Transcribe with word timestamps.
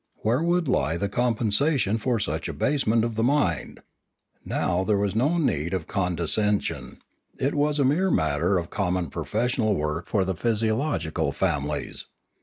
Where 0.23 0.41
would 0.41 0.67
lie 0.67 0.97
the 0.97 1.07
compensation 1.07 1.99
for 1.99 2.19
such 2.19 2.49
abasement 2.49 3.03
of 3.03 3.13
the 3.13 3.21
mind? 3.23 3.81
Now 4.43 4.83
there 4.83 4.97
was 4.97 5.13
no 5.13 5.37
need 5.37 5.75
of 5.75 5.85
condescension; 5.85 6.97
it 7.39 7.53
was 7.53 7.77
a 7.77 7.85
mere 7.85 8.09
matter 8.09 8.57
of 8.57 8.71
common 8.71 9.11
510 9.11 9.11
Limanora 9.11 9.11
professional 9.21 9.75
work 9.75 10.07
for 10.07 10.25
the 10.25 10.33
physiological 10.33 11.31
families. 11.31 12.07